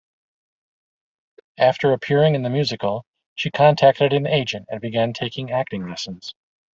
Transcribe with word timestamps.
After 1.59 1.93
appearing 1.93 2.33
in 2.33 2.41
the 2.41 2.49
musical, 2.49 3.05
she 3.35 3.51
contacted 3.51 4.13
an 4.13 4.25
agent 4.25 4.65
and 4.71 4.81
began 4.81 5.13
taking 5.13 5.51
acting 5.51 5.85
lessons. 5.87 6.33